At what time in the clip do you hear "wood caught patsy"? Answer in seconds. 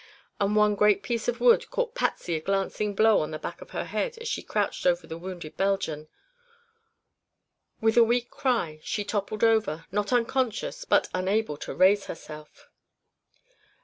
1.39-2.33